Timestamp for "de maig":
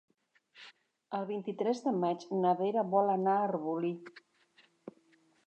1.89-2.25